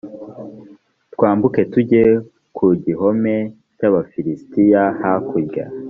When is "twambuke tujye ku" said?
1.13-2.65